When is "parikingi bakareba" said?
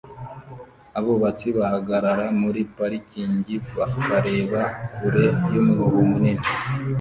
2.75-4.61